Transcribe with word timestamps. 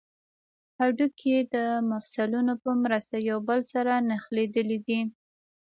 هډوکي 0.79 1.35
د 1.53 1.55
مفصلونو 1.91 2.53
په 2.63 2.71
مرسته 2.83 3.15
یو 3.29 3.39
بل 3.47 3.59
سره 3.73 3.93
نښلیدلي 4.09 4.77
دي 4.87 4.99